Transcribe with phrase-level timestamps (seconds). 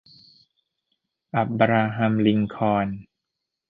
[1.35, 2.87] อับราฮัม ลิงคอล์น